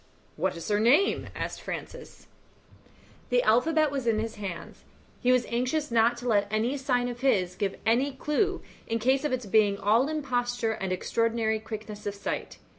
[0.35, 2.25] "What is her name?" asked Francis.
[3.29, 4.83] The alphabet was in his hands;
[5.21, 9.23] he was anxious not to let any sign of his give any clue in case
[9.23, 12.57] of its being all imposture and extraordinary quickness of sight.